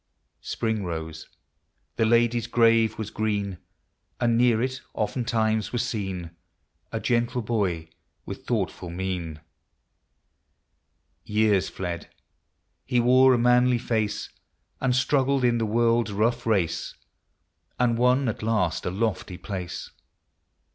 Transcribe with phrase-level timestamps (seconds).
[0.41, 1.29] Spring rose;—
[1.97, 3.59] the lady's grave was green;
[4.19, 6.31] And near it, oftentimes, was seen
[6.91, 7.89] A gentle Boy
[8.25, 9.41] with thoughtful mien.
[11.23, 12.09] Years fled;—
[12.83, 14.29] he wore a manly face,
[14.79, 16.95] And struggled in the world's rough race,
[17.79, 19.91] And won at last a lofty place.